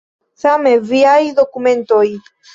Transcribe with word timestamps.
Same 0.43 0.71
viaj 0.93 1.21
dokumentoj. 1.41 2.05